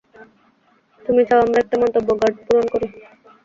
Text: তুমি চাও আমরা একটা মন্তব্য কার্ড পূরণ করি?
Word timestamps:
তুমি 1.05 1.21
চাও 1.27 1.43
আমরা 1.45 1.57
একটা 1.61 1.75
মন্তব্য 1.81 2.09
কার্ড 2.21 2.35
পূরণ 2.45 2.65
করি? 2.73 2.87